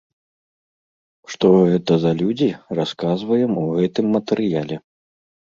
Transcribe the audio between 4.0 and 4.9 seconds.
матэрыяле.